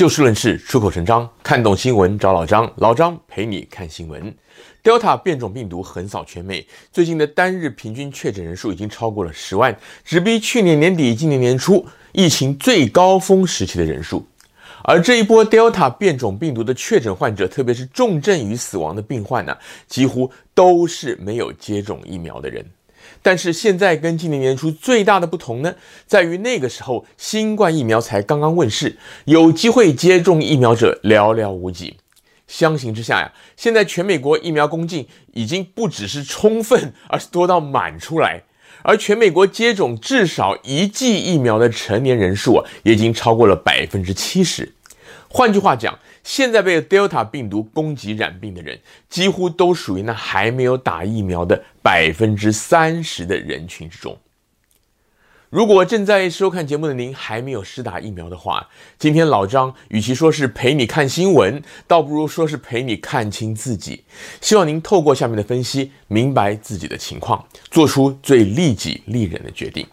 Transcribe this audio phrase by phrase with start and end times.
[0.00, 4.34] 就事论事，出口成章，看懂新闻找老张，老张陪你看新闻。
[4.82, 14.26] Delta 变种病毒横扫全美，最近的单日平均确诊人数已经超过了十万，直逼去年年底、今年年初疫情最高峰时期的人数。
[14.84, 19.54] 而这一波 Delta 变种病毒的确诊患者，特别是重症与死亡的病患呢，
[19.86, 22.64] 几乎都是没有接种疫苗的人。
[23.22, 25.74] 但是现在跟今年年初最大的不同呢，
[26.06, 31.96] 在于那个时候新冠疫苗才刚刚问世，有机会接种疫苗者寥寥无几。
[32.46, 38.42] 相形之下呀，现在全美国疫苗供应已经不只是充分，而是多到满出来。
[38.82, 44.72] 而全美国接种至少一剂疫苗的成年人数啊，已经超过了百分之七十。
[45.28, 48.78] 换句话讲，现在被 Delta 病毒攻击染病的人，
[49.08, 54.18] 几乎都属于那还没有打疫苗的百分之三十的人群之中。
[55.48, 58.68] 如果正在收看节目的您还没有施打疫苗的话，
[59.00, 64.04] 今天老张与其说是陪你看新闻，倒不如说是陪你看清自己。
[64.40, 69.84] 希望您透过下面的分析，明白自己的情况，做出最利己利人的决定。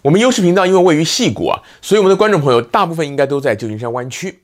[0.00, 4.40] 我们优视频道因为位于西谷啊，所以我们的观众朋友大部分应该都在旧金山湾区。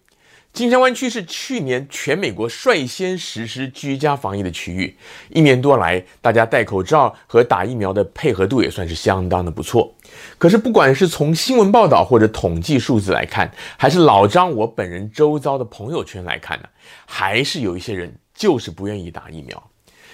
[0.52, 4.94] 金山湾区是去年全美国率先实施居家防疫的区域，
[5.30, 9.94] 一年多来，大家戴口罩和打疫苗的配合度也算是相当的不错。
[10.36, 16.68] 可是，不管是从新闻报道或者统计数字来看，还是老张我本人周遭的朋友圈来看呢，
[17.06, 19.70] 还是有一些人就是不愿意打疫苗。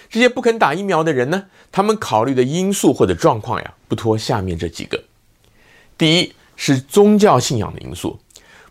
[0.09, 5.03] 这些不肯打疫苗的人呢，他们考虑的因素或者状况呀，不脱下面这几个：
[5.97, 8.17] 第一是宗教信仰的因素。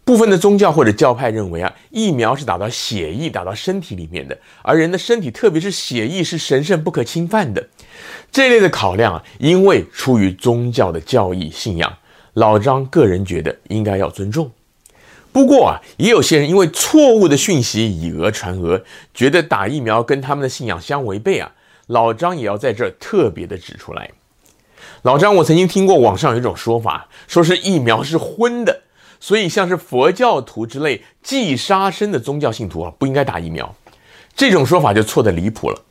[0.09, 7.63] 部分的宗教或者教派认为啊，疫苗是打到血液、打到身体里面的，而人的身体，特别是血液，是神圣不可侵犯的。
[8.33, 11.95] 这类的考量啊，因为出于宗教的教义信仰，
[12.33, 14.51] 老张个人觉得应该要尊重。
[15.31, 18.83] 不过啊，也有些人因为错误的讯息以讹传讹，
[19.13, 21.53] 觉得打疫苗跟他们的信仰相违背啊，
[21.89, 24.11] 老张也要在这儿特别的指出来。
[25.03, 28.85] 老张，我曾经听过网上有一种说法，说是疫苗是荤的。
[29.21, 33.75] 所以，像是佛教徒之类忌杀生的宗教信徒啊，不应该打疫苗。
[34.37, 35.83] 这种说法就错得离谱了。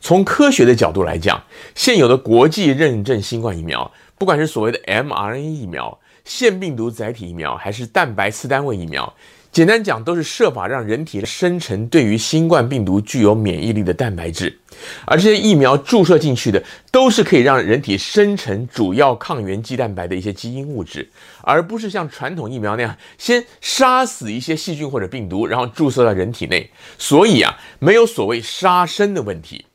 [0.00, 1.42] 从科学的角度来讲，
[1.74, 9.12] 现有的国际认证新冠疫苗，不管是所谓的 mRNA 疫苗、腺病毒载体疫苗，还是蛋白次单位疫苗。
[9.50, 14.56] 简单讲，都是设法让人体生成对于新冠病毒具有免疫力的蛋白质，
[15.04, 21.10] 而这些疫苗注射进去的，都是可以让人体生成主要抗原肌蛋白的一些基因物质，
[21.42, 26.70] 而不是像传统疫苗那样先杀死一些细菌或者病毒，然后注射到人体内。
[26.98, 29.66] 所以啊，没有所谓杀生的问题。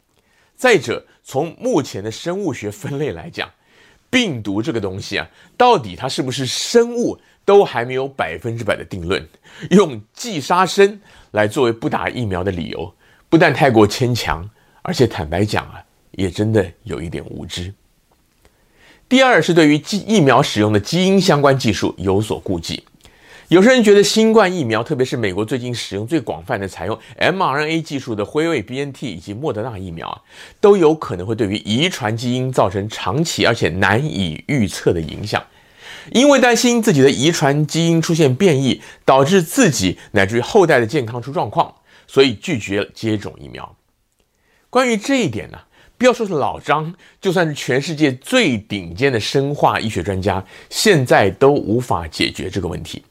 [0.56, 3.50] 再者，从目前的生物学分类来讲，
[4.10, 5.28] 病毒这个东西啊，
[5.58, 7.20] 到底它是不是生物？
[7.46, 9.28] 都还没有百分之百的定论，
[9.72, 12.96] 用忌杀生来作为不打疫苗的理由，
[13.28, 14.50] 不但太过牵强，
[14.84, 17.74] 而且坦白讲啊，也真的有一点无知。
[19.10, 22.84] 第二是对于基疫苗使用的基因相关技术有所顾忌，
[23.48, 30.22] 有些人觉得新冠疫苗，特别是美国最近使用最广泛的采用 mRNA 技术的辉瑞 BNT 以及莫德纳疫苗啊，
[30.60, 35.44] 都有可能会对于遗传基因造成长期而且难以预测的影响。
[36.12, 41.74] 因为担心自己的遗传基因出现变异，导致自己乃至于后代的健康出状况，
[42.08, 43.74] 所以拒绝接种疫苗。
[44.74, 45.60] 关于这一点呢，
[46.00, 46.92] 不要说是老张，
[47.22, 53.04] 就算是全世界最顶尖的生化医学专家，现在都无法解决这个问题。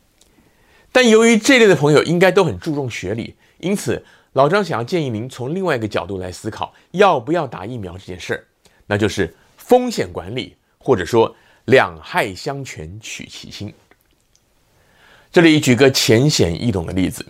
[0.90, 8.44] 但由于这类的朋友应该都很注重学理，因此老张想要建议您从另外一个角度来思考，要不要打疫苗这件事儿，
[8.88, 11.32] 那就是风险管理，或者说。
[11.66, 13.72] 两害相权取其轻。
[15.30, 17.24] 这里举个浅显易懂的例子：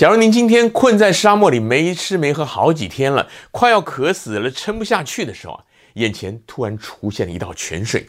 [0.00, 5.60] 假如您今天困在沙漠里，没吃没喝好几天了，快要渴死了，撑不下去的时候啊，
[5.92, 8.08] 眼前突然出现了一道泉水，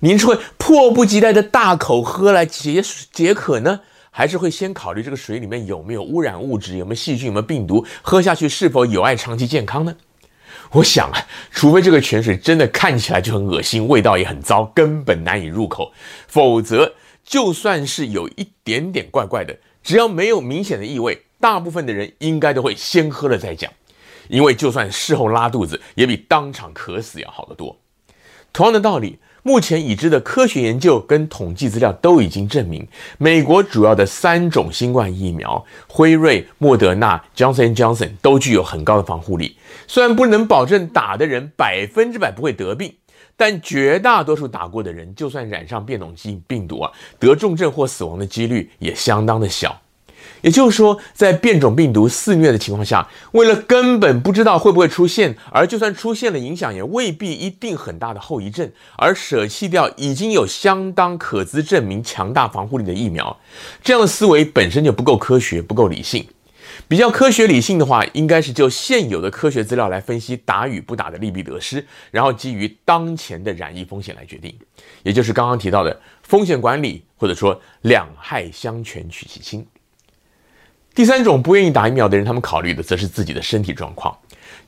[0.00, 3.80] 您是会迫不及待的大口喝来解解渴呢，
[4.10, 9.96] 还是会先考虑这个水里面有没有污染物质、有没有细菌、有没有病毒，喝下去是否有碍长期健康呢？
[10.72, 11.18] 我想啊，
[11.50, 15.94] 除非这个泉水真的看起来就很恶心，味道也很糟，根本难以入口，
[16.28, 16.92] 否则
[17.24, 23.70] 就算是有一点点怪怪的，只要没有明显的异味，大部分的人应该都会先喝了再讲，
[24.28, 27.76] 因为就算事后拉肚子，也比当场渴死要好得多。
[28.52, 29.18] 同样的道理。
[29.44, 32.86] 目前已知的科学研究跟统计资料都已经证明，
[33.18, 39.56] 美国主要的三种新冠疫苗——辉瑞、莫德纳、Johnson & Johnson 都具有很高的防护力。
[39.88, 42.94] 虽然不能保证打的人百分之百不会得病，
[43.36, 49.80] 但绝大多数打过的人，就算染上变种基因病毒啊，得重症或死亡的几率也相当的小。
[50.40, 63.36] 也就是说，在变种病毒肆虐的情况下，为了根本不知道会不会出现，而就算出现了，影响也未必一定很大的后遗症，而舍弃掉已经有相当可资证明强大防护力的疫苗，
[63.84, 66.26] 这样的思维本身就不够科学、不够理性。
[66.88, 74.54] 比较科学理性的话，应该是就现有的科学资料来分析打与不打的利弊得失，然后基于当前的染疫风险来决定，
[75.02, 79.66] 也就是刚刚提到的风险管理，或者说两害相权取其轻。
[80.94, 84.14] 第三种不愿意打疫苗的人，他们考虑的则是自己的身体状况。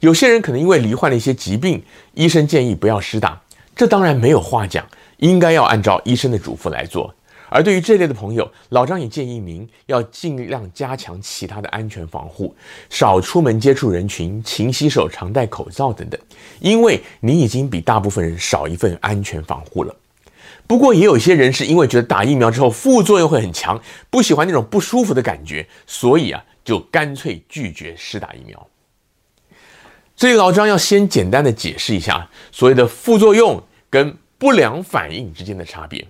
[0.01, 1.83] 有些人可能因为罹患了一些疾病，
[2.15, 3.41] 医生建议不要施打，
[3.77, 4.87] 这当然没有话讲，
[5.19, 7.15] 应该要按照医生的嘱咐来做。
[7.55, 12.53] 而对于这类的朋友，老张也建议您要尽量加强其他的安全防护，
[12.91, 16.21] 少出门接触人群，勤洗手，常戴口罩等等，
[16.59, 19.95] 因为你已经比大部分人少一份安全防护了。
[20.67, 23.81] 不过，也有些人是因为觉得打疫苗之后副作用会很强，
[24.11, 28.69] 不喜欢那种不舒服的感觉，所以啊，就干脆拒绝试打疫苗。
[30.17, 36.05] 所以老张要先简单的解释一下所谓的副作用跟不良反应之间的差别。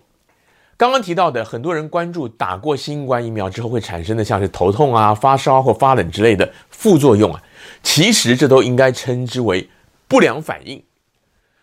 [0.85, 7.43] 刚刚提到的，很多人关注打过新冠疫苗之后会产生的像是头痛啊、发烧或发冷之类的副作用啊，
[7.83, 9.71] 其实这都应该称之为
[10.07, 10.85] 不良反应。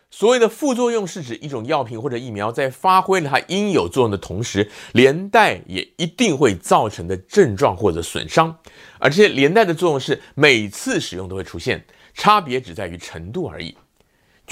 [0.09, 8.57] 所谓的副作用是指一种药品或者疫苗在发挥了它应有作用的同时，连带也一定会造成的症状或者损伤，
[8.97, 11.85] 而这些连带的作用是每次使用都会出现，
[12.15, 13.77] 差别只在于程度而已。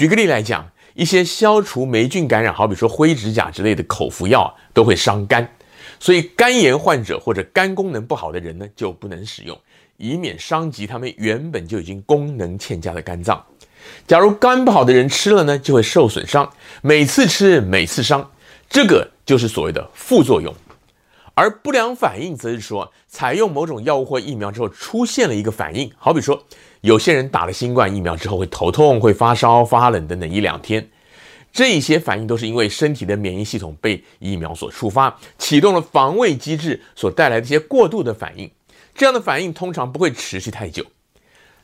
[0.00, 5.46] 举个例来讲，一些消除霉菌感染，好比说灰指甲之类的口服药都会伤肝，
[5.98, 9.54] 所以肝炎患者或者肝功能不好的人呢就不能使用，
[9.98, 13.44] 以免伤及他们原本就已经功能欠佳的肝脏。
[14.06, 16.50] 假如肝不好的人吃了呢，就会受损伤，
[16.80, 18.26] 每次吃每次伤，
[18.70, 20.50] 这个就是所谓的副作用。
[21.34, 26.44] 而不良反应则是说，采用某种药物或疫苗之后出现了一个反应，好比说
[26.82, 30.88] 有些人打了新冠疫苗之后会头痛、会发烧、发冷等等一两天，
[31.52, 38.50] 这些反应都是因为身体的免疫系统被疫苗所触发，启动了防卫机制所带来的一些过度的反应，
[38.94, 40.84] 这样的反应通常不会持续太久。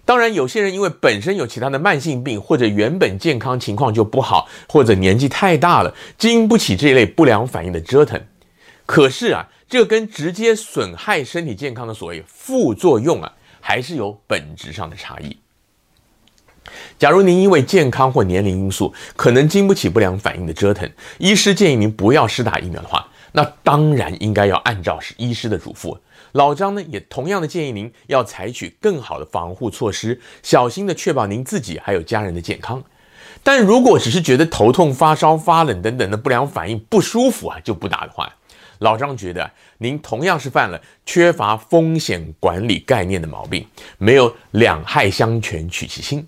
[0.04, 8.24] 当然，有些人因为本身有其他的慢性病，或者原本健康情况就不好，或者年纪太大了，经不起这一类不良反应的折腾。
[8.86, 15.36] 可是啊，这跟直接损害身体健康的所谓副作用啊，还是有本质上的差异。
[16.98, 25.96] 假如您因为健康或年龄因素，可能经不起不良反应的折腾，医师建议您不要施打疫苗的话，那当然应该要按照是医师的嘱咐。
[26.32, 32.82] 老张呢，也同样的建议您要采取更好的防护措施，小心的确保您自己还有家人的健康。
[33.42, 38.34] 但如果只是觉得头痛、发烧、发冷等等的不良反应不舒服啊，就不打的话，
[38.78, 43.66] 老张觉得您同样是犯了缺乏风险管理概念的毛病，
[43.98, 46.26] 没有两害相权取其轻。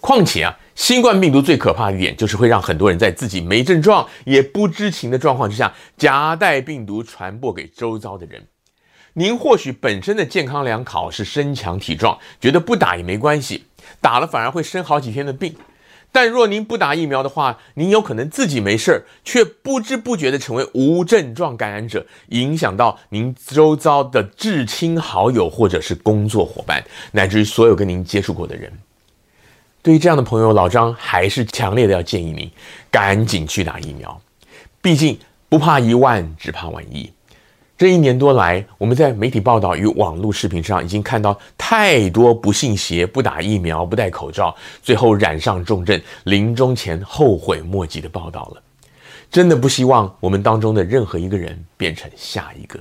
[0.00, 8.46] 况且啊，新冠病毒最可怕的一点就是会让很多人在自己没症状也不知情的状况之下，夹带病毒传播给周遭的人。
[9.14, 13.64] 您或许本身的健康良好，是身强体壮，觉得不打也没关系，
[14.00, 15.54] 打了反而会生好几天的病。
[16.14, 28.72] 但若您不打疫苗的话，您有可能自己没事儿，却不知不觉地成为无症状感染者，影响到您周遭的至亲好友或者是工作伙伴，乃至于所有跟您接触过的人。
[29.82, 32.48] 对于这样的朋友，老张还是强烈的要建议您
[32.92, 34.20] 赶紧去打疫苗，
[34.80, 37.12] 毕竟不怕一万，只怕万一。
[37.76, 48.62] 这一年多来，我们在媒体报道与网络视频上已经看到太多不信邪、不打疫苗、不戴口罩，最后染上重症、临终前后悔莫及的报道了。
[49.28, 52.78] 真的不希望我们当中的任何一个人变成下一个。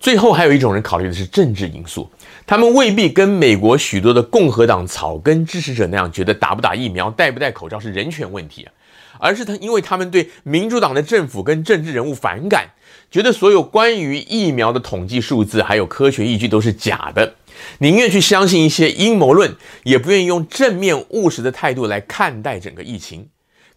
[0.00, 2.10] 最后，还有一种人考虑的是政治因素，
[2.46, 8.72] 他们未必跟美国许多的共和党草根支持者那样，觉得打不打疫苗、戴不戴口罩是人权问题啊。
[9.18, 12.68] 而是他，因为他们对民主党的政府跟政治人物反感，
[13.10, 17.34] 觉得所有关于疫苗的统计数字还有科学依据都是假的，
[17.78, 23.28] 宁愿去相信一些阴谋论，也不愿意用正面务实的态度来看待整个疫情。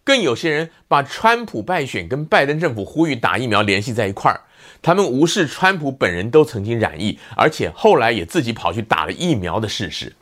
[0.04, 4.40] 更有些人把川普败选跟拜登政府呼吁打疫苗联系在一块儿，
[4.82, 10.12] 他们无视川普本人都曾经染疫，而且后来也自己跑去打了疫苗的事实，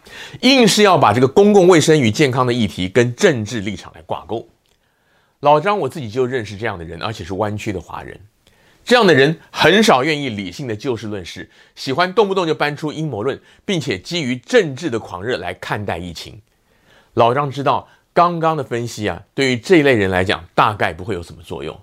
[0.42, 4.46] 硬是要把这个公共卫生与健康的议题跟政治立场来挂钩。
[5.40, 8.20] 老张，我自己就认识这样的人，而且是湾区的华人。
[8.84, 16.40] 这样的人很少愿意理性的就事论事，喜欢动不动就搬出阴谋论，并且基于政治的狂热来看待疫情。
[17.14, 21.78] 老张知道，刚刚的分析啊，对于这一类人来讲，大概不会有什么作用。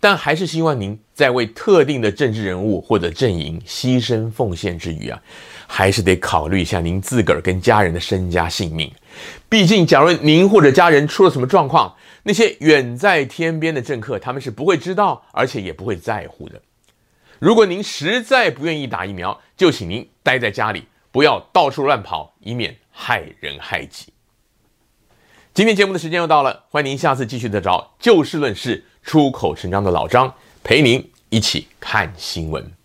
[0.00, 5.20] 但还是希望您在为特定的政治人物或者阵营牺牲奉献之余啊，
[5.66, 8.92] 还是得考虑一下您自个儿跟家人的身家性命。
[9.48, 11.92] 毕竟，假如您或者家人出了什么状况，
[12.28, 16.60] 那些远在天边的政客他们是不会知道，而且也不会在乎的。
[17.38, 24.12] 如果您实在不愿意打疫苗，就请您待在家里，不要到处乱跑，以免害人害己。
[25.54, 32.77] 今天节目的时间又到了，欢迎您下次继续的找就事论事、出口成章的老张陪您一起看新闻。